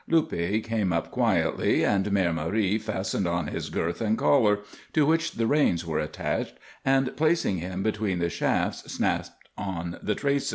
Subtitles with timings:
[0.09, 4.61] Luppe came up quietly, and Mère Marie fastened on his girth and collar,
[4.93, 9.29] to which the reins were attached, and placing him between the shafts snapped
[9.59, 10.49] on the traces.